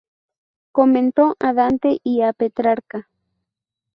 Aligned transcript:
Comentó 0.71 1.35
a 1.39 1.53
Dante 1.53 1.99
y 2.03 2.21
a 2.23 2.33
Petrarca. 2.33 3.07